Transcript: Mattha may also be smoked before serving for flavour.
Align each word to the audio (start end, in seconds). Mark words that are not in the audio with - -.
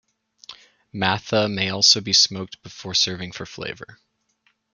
Mattha 0.91 1.47
may 1.47 1.69
also 1.69 2.01
be 2.01 2.11
smoked 2.11 2.63
before 2.63 2.95
serving 2.95 3.33
for 3.33 3.45
flavour. 3.45 3.99